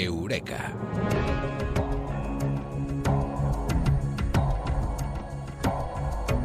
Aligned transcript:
Eureka. 0.00 0.74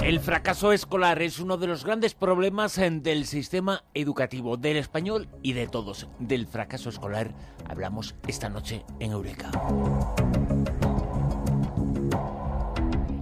El 0.01 0.20
fracaso 0.20 0.71
escolar 0.71 1.21
es 1.21 1.39
uno 1.39 1.57
de 1.57 1.67
los 1.67 1.83
grandes 1.83 2.13
problemas 2.13 2.77
eh, 2.77 2.89
del 2.89 3.25
sistema 3.25 3.83
educativo, 3.93 4.57
del 4.57 4.77
español 4.77 5.27
y 5.43 5.53
de 5.53 5.67
todos. 5.67 6.07
Del 6.19 6.47
fracaso 6.47 6.89
escolar 6.89 7.33
hablamos 7.67 8.15
esta 8.27 8.49
noche 8.49 8.86
en 9.00 9.12
Eureka. 9.12 9.52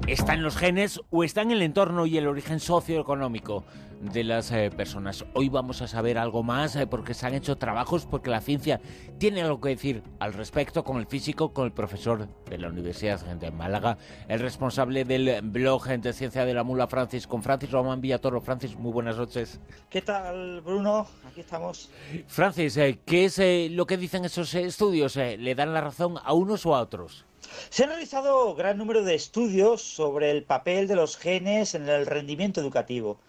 ¿Está 0.07 0.35
en 0.35 0.43
los 0.43 0.55
genes 0.55 1.01
o 1.09 1.23
está 1.23 1.41
en 1.41 1.49
el 1.49 1.63
entorno 1.63 2.05
y 2.05 2.15
el 2.19 2.27
origen 2.27 2.59
socioeconómico 2.59 3.63
de 4.01 4.23
las 4.23 4.51
eh, 4.51 4.69
personas? 4.69 5.25
Hoy 5.33 5.49
vamos 5.49 5.81
a 5.81 5.87
saber 5.87 6.19
algo 6.19 6.43
más 6.43 6.75
eh, 6.75 6.85
porque 6.85 7.15
se 7.15 7.25
han 7.25 7.33
hecho 7.33 7.57
trabajos, 7.57 8.05
porque 8.05 8.29
la 8.29 8.39
ciencia 8.39 8.79
tiene 9.17 9.41
algo 9.41 9.59
que 9.59 9.69
decir 9.69 10.03
al 10.19 10.33
respecto 10.33 10.83
con 10.83 10.97
el 10.97 11.07
físico, 11.07 11.53
con 11.53 11.65
el 11.65 11.71
profesor 11.71 12.27
de 12.47 12.57
la 12.59 12.67
Universidad 12.67 13.19
de 13.19 13.49
Málaga, 13.49 13.97
el 14.27 14.41
responsable 14.41 15.05
del 15.05 15.41
blog 15.41 15.87
de 15.87 16.13
Ciencia 16.13 16.45
de 16.45 16.53
la 16.53 16.63
Mula, 16.63 16.85
Francis, 16.85 17.25
con 17.25 17.41
Francis 17.41 17.71
Román 17.71 17.99
Villatoro. 17.99 18.41
Francis, 18.41 18.77
muy 18.77 18.91
buenas 18.91 19.17
noches. 19.17 19.59
¿Qué 19.89 20.03
tal, 20.03 20.61
Bruno? 20.61 21.07
Aquí 21.27 21.41
estamos. 21.41 21.89
Francis, 22.27 22.77
eh, 22.77 22.99
¿qué 23.03 23.25
es 23.25 23.71
lo 23.71 23.87
que 23.87 23.97
dicen 23.97 24.23
esos 24.23 24.53
estudios? 24.53 25.15
¿Le 25.15 25.55
dan 25.55 25.73
la 25.73 25.81
razón 25.81 26.19
a 26.23 26.31
unos 26.33 26.63
o 26.67 26.75
a 26.75 26.81
otros? 26.81 27.25
Se 27.69 27.83
han 27.83 27.89
realizado 27.89 28.55
gran 28.55 28.77
número 28.77 29.03
de 29.03 29.15
estudios 29.15 29.81
sobre 29.81 30.31
el 30.31 30.43
papel 30.43 30.87
de 30.87 30.95
los 30.95 31.17
genes 31.17 31.75
en 31.75 31.89
el 31.89 32.05
rendimiento 32.05 32.61
educativo. 32.61 33.19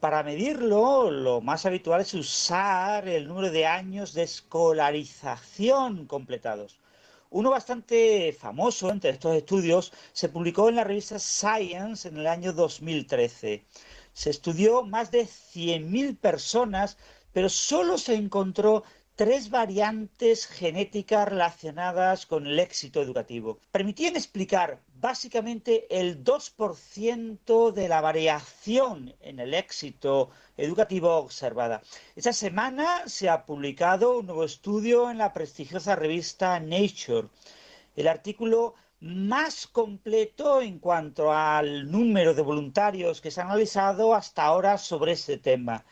Para 0.00 0.22
medirlo, 0.22 1.10
lo 1.10 1.40
más 1.40 1.66
habitual 1.66 2.00
es 2.00 2.14
usar 2.14 3.06
el 3.06 3.28
número 3.28 3.50
de 3.50 3.66
años 3.66 4.14
de 4.14 4.22
escolarización 4.22 6.06
completados. 6.06 6.78
Uno 7.28 7.50
bastante 7.50 8.32
famoso 8.32 8.90
entre 8.90 9.10
estos 9.10 9.36
estudios 9.36 9.92
se 10.12 10.28
publicó 10.28 10.68
en 10.68 10.76
la 10.76 10.84
revista 10.84 11.18
Science 11.18 12.08
en 12.08 12.16
el 12.16 12.26
año 12.26 12.52
2013. 12.52 13.64
Se 14.12 14.30
estudió 14.30 14.82
más 14.82 15.10
de 15.10 15.26
100.000 15.26 16.18
personas, 16.18 16.96
pero 17.32 17.48
solo 17.48 17.98
se 17.98 18.14
encontró 18.14 18.82
tres 19.20 19.50
variantes 19.50 20.46
genéticas 20.46 21.28
relacionadas 21.28 22.24
con 22.24 22.46
el 22.46 22.58
éxito 22.58 23.02
educativo. 23.02 23.58
Permitían 23.70 24.16
explicar 24.16 24.80
básicamente 24.94 25.86
el 26.00 26.24
2% 26.24 27.70
de 27.70 27.88
la 27.88 28.00
variación 28.00 29.14
en 29.20 29.38
el 29.38 29.52
éxito 29.52 30.30
educativo 30.56 31.16
observada. 31.16 31.82
Esta 32.16 32.32
semana 32.32 33.06
se 33.08 33.28
ha 33.28 33.44
publicado 33.44 34.20
un 34.20 34.24
nuevo 34.24 34.44
estudio 34.44 35.10
en 35.10 35.18
la 35.18 35.34
prestigiosa 35.34 35.96
revista 35.96 36.58
Nature. 36.58 37.28
El 37.96 38.08
artículo 38.08 38.72
más 39.00 39.66
completo 39.66 40.62
en 40.62 40.78
cuanto 40.78 41.30
al 41.30 41.90
número 41.90 42.32
de 42.32 42.40
voluntarios 42.40 43.20
que 43.20 43.30
se 43.30 43.42
han 43.42 43.48
analizado 43.48 44.14
hasta 44.14 44.44
ahora 44.44 44.78
sobre 44.78 45.12
este 45.12 45.36
tema. 45.36 45.84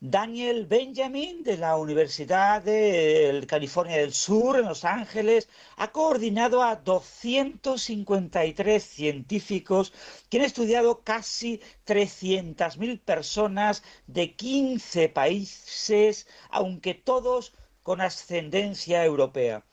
Daniel 0.00 0.66
Benjamin 0.66 1.42
de 1.42 1.56
la 1.56 1.78
Universidad 1.78 2.62
de 2.62 3.42
California 3.48 3.96
del 3.96 4.12
Sur 4.12 4.58
en 4.58 4.66
Los 4.66 4.84
Ángeles 4.84 5.48
ha 5.76 5.90
coordinado 5.90 6.62
a 6.62 6.76
253 6.76 8.84
científicos 8.84 9.94
que 10.28 10.36
han 10.36 10.44
estudiado 10.44 11.02
casi 11.02 11.62
300.000 11.86 13.00
personas 13.00 13.82
de 14.06 14.34
15 14.34 15.08
países, 15.08 16.26
aunque 16.50 16.92
todos 16.92 17.54
con 17.82 18.02
ascendencia 18.02 19.02
europea. 19.02 19.64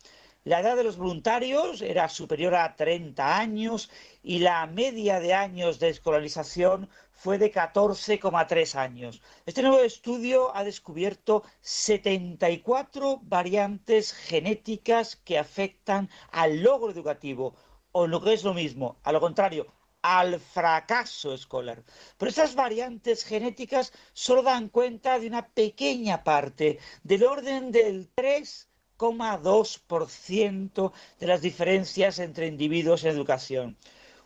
La 0.46 0.62
edad 0.62 0.78
de 0.78 0.86
los 0.86 0.98
voluntarios 0.98 1.82
era 1.82 2.08
superior 2.08 2.56
a 2.56 2.76
30 2.76 3.38
años 3.38 3.90
y 4.24 4.40
la 4.40 4.66
media 4.68 5.20
de 5.20 5.34
años 5.34 5.80
de 5.80 5.90
escolarización 5.90 6.90
fue 7.14 7.38
de 7.38 7.52
14,3 7.52 8.76
años. 8.76 9.22
Este 9.46 9.62
nuevo 9.62 9.80
estudio 9.80 10.56
ha 10.56 10.64
descubierto 10.64 11.44
74 11.62 13.20
variantes 13.24 14.14
genéticas 14.14 15.16
que 15.16 15.40
afectan 15.40 16.10
al 16.32 16.62
logro 16.62 16.92
educativo, 16.92 17.56
o 17.92 18.08
lo 18.08 18.22
que 18.22 18.34
es 18.34 18.44
lo 18.44 18.54
mismo, 18.54 19.00
a 19.04 19.12
lo 19.12 19.20
contrario, 19.22 19.68
al 20.02 20.40
fracaso 20.40 21.34
escolar. 21.34 21.84
Pero 22.18 22.30
estas 22.30 22.56
variantes 22.56 23.24
genéticas 23.24 23.94
solo 24.12 24.44
dan 24.44 24.70
cuenta 24.70 25.18
de 25.18 25.28
una 25.28 25.48
pequeña 25.48 26.24
parte, 26.24 26.80
del 27.04 27.24
orden 27.24 27.72
del 27.72 28.14
3,2% 28.14 30.92
de 31.20 31.28
las 31.28 31.42
diferencias 31.42 32.20
entre 32.20 32.48
individuos 32.48 33.06
en 33.06 33.12
educación. 33.12 33.78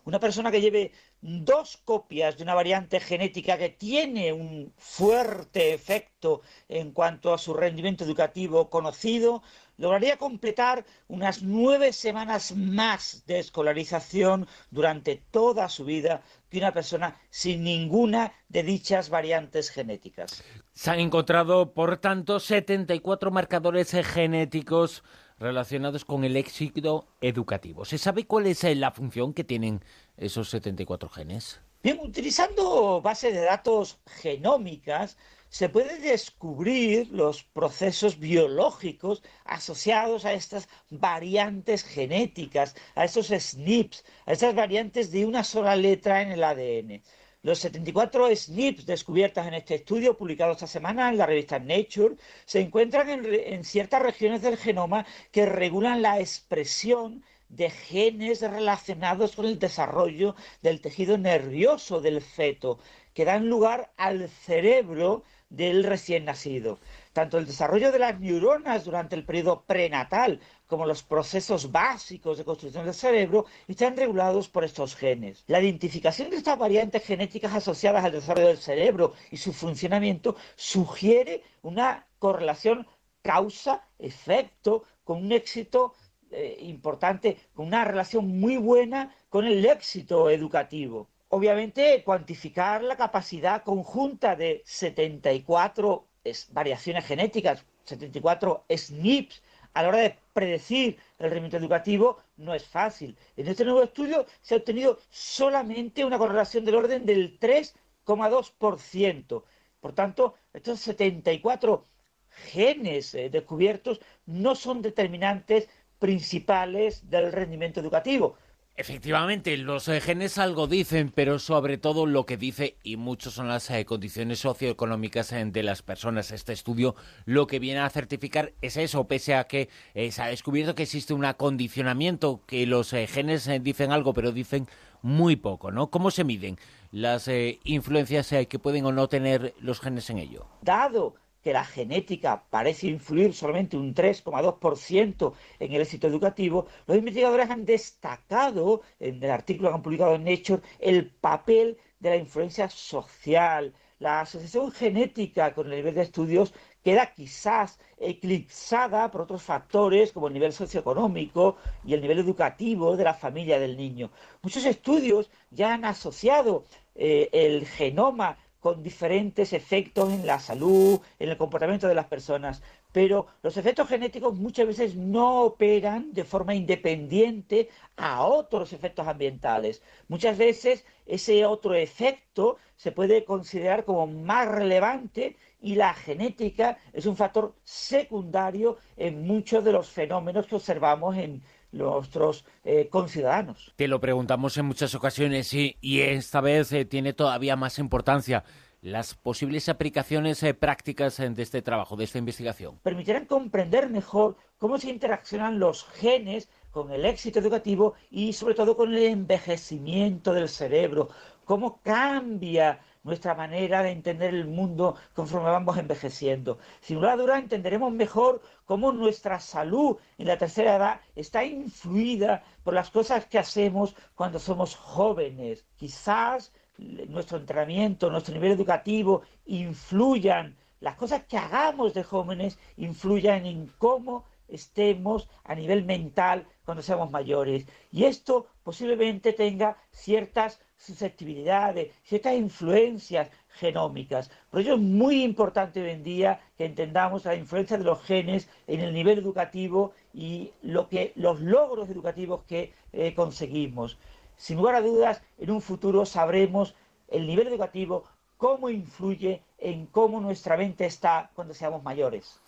Una 0.03 0.19
persona 0.19 0.51
que 0.51 0.61
lleve 0.61 0.93
dos 1.21 1.77
copias 1.77 2.37
de 2.37 2.43
una 2.43 2.53
variante 2.53 2.99
genética 2.99 3.57
que 3.57 3.69
tiene 3.69 4.33
un 4.33 4.73
fuerte 4.77 5.73
efecto 5.73 6.41
en 6.69 6.91
cuanto 6.91 7.33
a 7.33 7.37
su 7.37 7.53
rendimiento 7.53 8.03
educativo 8.03 8.69
conocido, 8.69 9.41
lograría 9.77 10.17
completar 10.17 10.85
unas 11.07 11.41
nueve 11.41 11.93
semanas 11.93 12.55
más 12.55 13.23
de 13.25 13.39
escolarización 13.39 14.47
durante 14.71 15.23
toda 15.31 15.69
su 15.69 15.85
vida 15.85 16.21
que 16.49 16.57
una 16.59 16.73
persona 16.73 17.19
sin 17.29 17.63
ninguna 17.63 18.33
de 18.49 18.63
dichas 18.63 19.09
variantes 19.09 19.69
genéticas. 19.69 20.43
Se 20.73 20.91
han 20.91 20.99
encontrado, 20.99 21.73
por 21.73 21.97
tanto, 21.97 22.39
74 22.39 23.31
marcadores 23.31 23.91
genéticos 23.91 25.03
relacionados 25.39 26.05
con 26.05 26.23
el 26.23 26.35
éxito 26.35 27.07
educativo. 27.21 27.85
¿Se 27.85 27.97
sabe 27.97 28.25
cuál 28.25 28.47
es 28.47 28.63
eh, 28.63 28.75
la 28.75 28.91
función 28.91 29.33
que 29.33 29.43
tienen 29.43 29.81
esos 30.17 30.49
74 30.49 31.09
genes? 31.09 31.61
Bien, 31.83 31.99
utilizando 32.01 33.01
bases 33.01 33.33
de 33.33 33.41
datos 33.41 33.99
genómicas, 34.07 35.17
se 35.49 35.69
puede 35.69 35.99
descubrir 35.99 37.07
los 37.11 37.43
procesos 37.43 38.19
biológicos 38.19 39.23
asociados 39.45 40.25
a 40.25 40.33
estas 40.33 40.67
variantes 40.89 41.83
genéticas, 41.83 42.75
a 42.95 43.05
esos 43.05 43.27
SNPs, 43.27 44.03
a 44.25 44.33
estas 44.33 44.55
variantes 44.55 45.11
de 45.11 45.25
una 45.25 45.43
sola 45.43 45.75
letra 45.75 46.21
en 46.21 46.31
el 46.31 46.43
ADN. 46.43 47.01
Los 47.43 47.59
74 47.59 48.35
SNPs 48.35 48.85
descubiertas 48.85 49.47
en 49.47 49.53
este 49.53 49.75
estudio, 49.75 50.17
publicado 50.17 50.53
esta 50.53 50.65
semana 50.65 51.07
en 51.09 51.17
la 51.17 51.27
revista 51.27 51.59
Nature, 51.59 52.15
se 52.45 52.59
encuentran 52.59 53.09
en, 53.09 53.63
ciertas 53.63 54.01
regiones 54.01 54.41
del 54.41 54.57
genoma 54.57 55.05
que 55.31 55.45
regulan 55.45 56.01
la 56.01 56.19
expresión 56.19 57.23
de 57.49 57.69
genes 57.69 58.41
relacionados 58.41 59.35
con 59.35 59.45
el 59.45 59.59
desarrollo 59.59 60.35
del 60.63 60.81
tejido 60.81 61.17
nervioso 61.17 62.01
del 62.01 62.21
feto, 62.21 62.79
que 63.13 63.23
dan 63.23 63.47
lugar 63.47 63.91
al 63.97 64.29
cerebro 64.29 65.23
del 65.49 65.83
recién 65.83 66.25
nacido. 66.25 66.79
Tanto 67.13 67.37
el 67.37 67.45
desarrollo 67.45 67.91
de 67.91 67.99
las 67.99 68.19
neuronas 68.19 68.85
durante 68.85 69.15
el 69.15 69.25
periodo 69.25 69.63
prenatal 69.65 70.39
como 70.67 70.85
los 70.85 71.03
procesos 71.03 71.71
básicos 71.71 72.37
de 72.37 72.45
construcción 72.45 72.85
del 72.85 72.93
cerebro 72.93 73.45
están 73.67 73.95
regulados 73.95 74.49
por 74.49 74.63
estos 74.63 74.95
genes. 74.95 75.43
La 75.47 75.61
identificación 75.61 76.29
de 76.29 76.37
estas 76.37 76.57
variantes 76.57 77.03
genéticas 77.05 77.53
asociadas 77.53 78.03
al 78.03 78.11
desarrollo 78.11 78.47
del 78.47 78.57
cerebro 78.57 79.13
y 79.31 79.37
su 79.37 79.53
funcionamiento 79.53 80.35
sugiere 80.55 81.43
una 81.61 82.05
correlación 82.19 82.85
causa-efecto 83.21 84.83
con 85.03 85.23
un 85.23 85.31
éxito 85.31 85.93
eh, 86.31 86.57
importante, 86.61 87.37
con 87.53 87.67
una 87.67 87.85
relación 87.85 88.39
muy 88.39 88.57
buena 88.57 89.15
con 89.29 89.45
el 89.45 89.65
éxito 89.65 90.29
educativo. 90.29 91.09
Obviamente, 91.29 92.03
cuantificar 92.05 92.83
la 92.83 92.95
capacidad 92.95 93.63
conjunta 93.63 94.35
de 94.35 94.61
74 94.65 96.07
variaciones 96.51 97.05
genéticas, 97.05 97.65
74 97.83 98.65
SNPs, 98.69 99.41
a 99.73 99.83
la 99.83 99.89
hora 99.89 99.97
de 99.99 100.17
predecir 100.33 100.97
el 101.19 101.29
rendimiento 101.29 101.57
educativo 101.57 102.17
no 102.37 102.53
es 102.53 102.65
fácil. 102.65 103.17
En 103.35 103.47
este 103.47 103.65
nuevo 103.65 103.83
estudio 103.83 104.25
se 104.41 104.55
ha 104.55 104.57
obtenido 104.57 104.99
solamente 105.09 106.05
una 106.05 106.17
correlación 106.17 106.65
del 106.65 106.75
orden 106.75 107.05
del 107.05 107.39
3,2%. 107.39 109.43
Por 109.79 109.93
tanto, 109.93 110.35
estos 110.53 110.79
74 110.79 111.85
genes 112.29 113.13
eh, 113.13 113.29
descubiertos 113.29 114.01
no 114.25 114.55
son 114.55 114.81
determinantes 114.81 115.69
principales 115.99 117.09
del 117.09 117.31
rendimiento 117.31 117.79
educativo. 117.79 118.37
Efectivamente, 118.79 119.57
los 119.57 119.87
eh, 119.87 119.99
genes 120.01 120.37
algo 120.37 120.67
dicen, 120.67 121.11
pero 121.13 121.39
sobre 121.39 121.79
todo 121.79 122.05
lo 122.05 122.27
que 122.27 122.37
dice, 122.37 122.77
y 122.83 122.95
muchos 122.95 123.33
son 123.33 123.47
las 123.47 123.71
eh, 123.71 123.85
condiciones 123.85 124.37
socioeconómicas 124.37 125.31
eh, 125.31 125.43
de 125.45 125.63
las 125.63 125.81
personas. 125.81 126.29
Este 126.29 126.53
estudio 126.53 126.95
lo 127.25 127.47
que 127.47 127.57
viene 127.57 127.79
a 127.79 127.89
certificar 127.89 128.53
es 128.61 128.77
eso, 128.77 129.07
pese 129.07 129.33
a 129.33 129.45
que 129.45 129.69
se 130.11 130.21
ha 130.21 130.27
descubierto 130.27 130.75
que 130.75 130.83
existe 130.83 131.15
un 131.15 131.25
acondicionamiento, 131.25 132.41
que 132.45 132.67
los 132.67 132.91
genes 132.91 133.49
dicen 133.63 133.91
algo, 133.91 134.13
pero 134.13 134.31
dicen 134.31 134.67
muy 135.01 135.37
poco, 135.37 135.71
¿no? 135.71 135.89
¿Cómo 135.89 136.11
se 136.11 136.23
miden 136.23 136.59
las 136.91 137.31
influencias 137.63 138.31
que 138.47 138.59
pueden 138.59 138.85
o 138.85 138.91
no 138.91 139.09
tener 139.09 139.55
los 139.59 139.79
genes 139.79 140.07
en 140.11 140.19
ello? 140.19 140.45
Dado 140.61 141.15
que 141.47 141.53
la 141.53 141.63
genética 141.63 142.43
parece 142.49 142.87
influir 142.87 143.33
solamente 143.33 143.77
un 143.77 143.95
3,2% 143.95 145.33
en 145.59 145.71
el 145.71 145.81
éxito 145.81 146.05
educativo, 146.05 146.67
los 146.85 146.97
investigadores 146.97 147.49
han 147.49 147.63
destacado 147.63 148.81
en 148.99 149.23
el 149.23 149.31
artículo 149.31 149.69
que 149.69 149.75
han 149.75 149.81
publicado 149.81 150.15
en 150.15 150.25
Nature 150.25 150.61
el 150.77 151.09
papel 151.09 151.77
de 152.01 152.09
la 152.09 152.17
influencia 152.17 152.67
social, 152.67 153.73
la 153.99 154.19
asociación 154.19 154.73
genética 154.73 155.53
con 155.53 155.67
el 155.67 155.77
nivel 155.77 155.95
de 155.95 156.01
estudios 156.01 156.53
queda 156.83 157.13
quizás 157.13 157.79
eclipsada 157.97 159.09
por 159.09 159.21
otros 159.21 159.41
factores 159.41 160.11
como 160.11 160.27
el 160.27 160.33
nivel 160.33 160.51
socioeconómico 160.51 161.55
y 161.85 161.93
el 161.93 162.01
nivel 162.01 162.19
educativo 162.19 162.97
de 162.97 163.05
la 163.05 163.13
familia 163.13 163.57
del 163.57 163.77
niño. 163.77 164.11
Muchos 164.41 164.65
estudios 164.65 165.31
ya 165.49 165.73
han 165.73 165.85
asociado 165.85 166.65
eh, 166.93 167.29
el 167.31 167.65
genoma 167.65 168.37
con 168.67 168.83
diferentes 168.83 169.53
efectos 169.53 170.11
en 170.11 170.27
la 170.27 170.39
salud, 170.39 170.99
en 171.19 171.29
el 171.29 171.37
comportamiento 171.37 171.87
de 171.87 171.95
las 171.95 172.07
personas, 172.07 172.61
pero 172.91 173.27
los 173.41 173.55
efectos 173.55 173.87
genéticos 173.87 174.35
muchas 174.35 174.67
veces 174.67 174.95
no 174.95 175.43
operan 175.43 176.11
de 176.11 176.25
forma 176.25 176.53
independiente 176.53 177.69
a 177.95 178.25
otros 178.25 178.73
efectos 178.73 179.07
ambientales. 179.07 179.81
Muchas 180.09 180.37
veces 180.37 180.83
ese 181.05 181.45
otro 181.45 181.75
efecto 181.75 182.57
se 182.75 182.91
puede 182.91 183.23
considerar 183.23 183.85
como 183.85 184.05
más 184.05 184.49
relevante 184.49 185.37
y 185.61 185.75
la 185.75 185.93
genética 185.93 186.77
es 186.91 187.05
un 187.05 187.15
factor 187.15 187.55
secundario 187.63 188.79
en 188.97 189.25
muchos 189.25 189.63
de 189.63 189.71
los 189.71 189.89
fenómenos 189.89 190.45
que 190.45 190.55
observamos 190.55 191.15
en 191.15 191.41
nuestros 191.71 192.45
eh, 192.63 192.87
conciudadanos. 192.89 193.73
Te 193.75 193.87
lo 193.87 193.99
preguntamos 193.99 194.57
en 194.57 194.65
muchas 194.65 194.95
ocasiones 194.95 195.53
y, 195.53 195.77
y 195.81 196.01
esta 196.01 196.41
vez 196.41 196.71
eh, 196.71 196.85
tiene 196.85 197.13
todavía 197.13 197.55
más 197.55 197.79
importancia 197.79 198.43
las 198.81 199.15
posibles 199.15 199.69
aplicaciones 199.69 200.41
eh, 200.43 200.53
prácticas 200.53 201.17
de 201.17 201.41
este 201.41 201.61
trabajo, 201.61 201.95
de 201.95 202.03
esta 202.03 202.19
investigación. 202.19 202.79
Permitirán 202.83 203.25
comprender 203.25 203.89
mejor 203.89 204.37
cómo 204.57 204.77
se 204.77 204.89
interaccionan 204.89 205.59
los 205.59 205.85
genes 205.85 206.49
con 206.71 206.91
el 206.91 207.05
éxito 207.05 207.39
educativo 207.39 207.95
y 208.11 208.33
sobre 208.33 208.55
todo 208.55 208.77
con 208.77 208.93
el 208.93 209.03
envejecimiento 209.03 210.33
del 210.33 210.47
cerebro, 210.47 211.09
cómo 211.43 211.81
cambia 211.81 212.79
nuestra 213.07 213.33
manera 213.35 213.81
de 213.81 213.91
entender 213.91 214.33
el 214.35 214.45
mundo 214.45 214.95
conforme 215.15 215.49
vamos 215.49 215.77
envejeciendo. 215.77 216.59
Sin 216.81 216.99
duda 216.99 217.15
duda 217.15 217.39
entenderemos 217.39 217.91
mejor 217.93 218.41
cómo 218.65 218.91
nuestra 218.91 219.39
salud 219.39 219.97
en 220.17 220.27
la 220.27 220.37
tercera 220.37 220.75
edad 220.75 221.01
está 221.15 221.45
influida 221.45 222.43
por 222.63 222.73
las 222.73 222.91
cosas 222.91 223.25
que 223.25 223.39
hacemos 223.39 223.95
cuando 224.13 224.39
somos 224.39 224.75
jóvenes. 224.75 225.65
Quizás 225.77 226.51
nuestro 226.77 227.37
entrenamiento, 227.37 228.09
nuestro 228.09 228.33
nivel 228.33 228.51
educativo 228.51 229.21
influyan, 229.45 230.57
las 230.81 230.95
cosas 230.95 231.23
que 231.23 231.37
hagamos 231.37 231.93
de 231.93 232.03
jóvenes 232.03 232.59
influyan 232.75 233.45
en 233.45 233.67
cómo 233.77 234.25
estemos 234.49 235.29
a 235.45 235.55
nivel 235.55 235.85
mental 235.85 236.45
cuando 236.65 236.83
seamos 236.83 237.09
mayores. 237.09 237.65
Y 237.89 238.03
esto 238.03 238.47
posiblemente 238.63 239.31
tenga 239.31 239.77
ciertas 239.91 240.59
susceptibilidades, 240.77 241.91
ciertas 242.03 242.35
influencias 242.35 243.29
genómicas. 243.49 244.29
Por 244.49 244.61
ello 244.61 244.75
es 244.75 244.79
muy 244.79 245.23
importante 245.23 245.81
hoy 245.81 245.89
en 245.89 246.03
día 246.03 246.39
que 246.57 246.65
entendamos 246.65 247.25
la 247.25 247.35
influencia 247.35 247.77
de 247.77 247.83
los 247.83 248.01
genes 248.03 248.47
en 248.67 248.81
el 248.81 248.93
nivel 248.93 249.17
educativo 249.17 249.93
y 250.13 250.51
lo 250.61 250.87
que, 250.87 251.13
los 251.15 251.41
logros 251.41 251.89
educativos 251.89 252.43
que 252.47 252.73
eh, 252.93 253.13
conseguimos. 253.15 253.97
Sin 254.35 254.57
lugar 254.57 254.75
a 254.75 254.81
dudas, 254.81 255.21
en 255.39 255.51
un 255.51 255.61
futuro 255.61 256.05
sabremos 256.05 256.75
el 257.07 257.25
nivel 257.25 257.47
educativo, 257.47 258.03
cómo 258.37 258.69
influye 258.69 259.41
en 259.57 259.87
cómo 259.87 260.21
nuestra 260.21 260.57
mente 260.57 260.85
está 260.85 261.31
cuando 261.33 261.55
seamos 261.55 261.81
mayores. 261.83 262.39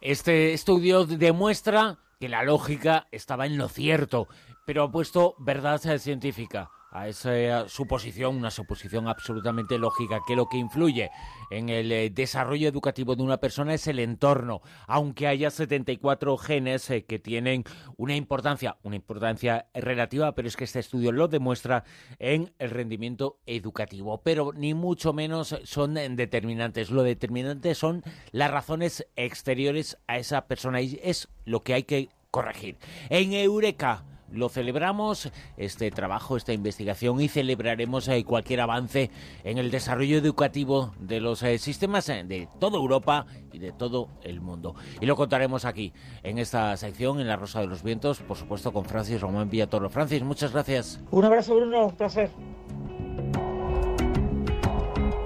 Este 0.00 0.52
estudio 0.52 1.06
demuestra 1.06 1.98
que 2.18 2.28
la 2.28 2.42
lógica 2.42 3.06
estaba 3.12 3.46
en 3.46 3.56
lo 3.56 3.68
cierto, 3.68 4.26
pero 4.64 4.82
ha 4.82 4.90
puesto 4.90 5.36
verdad 5.38 5.78
científica 5.98 6.70
a 6.90 7.08
esa 7.08 7.68
suposición, 7.68 8.36
una 8.36 8.50
suposición 8.50 9.08
absolutamente 9.08 9.78
lógica, 9.78 10.20
que 10.26 10.36
lo 10.36 10.48
que 10.48 10.56
influye 10.56 11.10
en 11.50 11.68
el 11.68 11.92
eh, 11.92 12.10
desarrollo 12.10 12.68
educativo 12.68 13.16
de 13.16 13.22
una 13.22 13.38
persona 13.38 13.74
es 13.74 13.86
el 13.86 13.98
entorno, 13.98 14.62
aunque 14.86 15.26
haya 15.26 15.50
74 15.50 16.36
genes 16.38 16.90
eh, 16.90 17.04
que 17.04 17.18
tienen 17.18 17.64
una 17.96 18.16
importancia, 18.16 18.76
una 18.82 18.96
importancia 18.96 19.66
relativa, 19.74 20.34
pero 20.34 20.48
es 20.48 20.56
que 20.56 20.64
este 20.64 20.80
estudio 20.80 21.12
lo 21.12 21.28
demuestra 21.28 21.84
en 22.18 22.52
el 22.58 22.70
rendimiento 22.70 23.38
educativo, 23.46 24.22
pero 24.22 24.52
ni 24.52 24.74
mucho 24.74 25.12
menos 25.12 25.56
son 25.64 25.94
determinantes, 25.94 26.90
lo 26.90 27.02
determinante 27.02 27.74
son 27.74 28.02
las 28.32 28.50
razones 28.50 29.06
exteriores 29.16 29.98
a 30.06 30.18
esa 30.18 30.46
persona 30.46 30.80
y 30.80 30.98
es 31.02 31.28
lo 31.44 31.60
que 31.60 31.74
hay 31.74 31.82
que 31.84 32.08
corregir. 32.30 32.76
En 33.08 33.32
Eureka 33.32 34.04
lo 34.30 34.48
celebramos, 34.48 35.30
este 35.56 35.90
trabajo, 35.90 36.36
esta 36.36 36.52
investigación, 36.52 37.20
y 37.20 37.28
celebraremos 37.28 38.08
eh, 38.08 38.24
cualquier 38.24 38.60
avance 38.60 39.10
en 39.44 39.58
el 39.58 39.70
desarrollo 39.70 40.18
educativo 40.18 40.94
de 40.98 41.20
los 41.20 41.42
eh, 41.42 41.58
sistemas 41.58 42.08
eh, 42.08 42.24
de 42.24 42.48
toda 42.58 42.78
Europa 42.78 43.26
y 43.52 43.58
de 43.58 43.72
todo 43.72 44.08
el 44.22 44.40
mundo. 44.40 44.74
Y 45.00 45.06
lo 45.06 45.16
contaremos 45.16 45.64
aquí, 45.64 45.92
en 46.22 46.38
esta 46.38 46.76
sección, 46.76 47.20
en 47.20 47.28
La 47.28 47.36
Rosa 47.36 47.60
de 47.60 47.66
los 47.66 47.82
Vientos, 47.82 48.20
por 48.20 48.36
supuesto 48.36 48.72
con 48.72 48.84
Francis 48.84 49.20
Román 49.20 49.50
Villatoro. 49.50 49.90
Francis, 49.90 50.22
muchas 50.22 50.52
gracias. 50.52 51.00
Un 51.10 51.24
abrazo, 51.24 51.54
Bruno, 51.56 51.86
un 51.86 51.96
placer. 51.96 52.30